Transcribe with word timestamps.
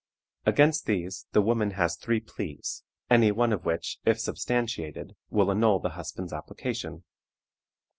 Against 0.47 0.87
these 0.87 1.27
the 1.31 1.43
woman 1.43 1.73
has 1.77 1.95
three 1.95 2.19
pleas, 2.19 2.81
any 3.07 3.31
one 3.31 3.53
of 3.53 3.65
which, 3.65 3.99
if 4.03 4.19
substantiated, 4.19 5.15
will 5.29 5.51
annul 5.51 5.77
the 5.79 5.89
husband's 5.91 6.33
application. 6.33 7.03